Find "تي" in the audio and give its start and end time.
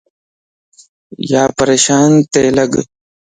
2.31-2.43